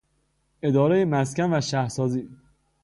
[0.63, 2.29] ادارهٔ مسکن و شهرسازی